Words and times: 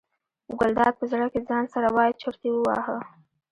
ګلداد 0.59 0.93
په 0.99 1.05
زړه 1.11 1.27
کې 1.33 1.39
ځان 1.49 1.65
سره 1.73 1.87
وایي 1.95 2.13
چورت 2.21 2.41
یې 2.45 2.51
وواهه. 2.53 2.97